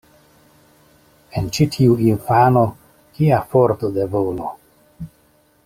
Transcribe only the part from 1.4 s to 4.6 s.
En ĉi tiu infano, kia forto de volo!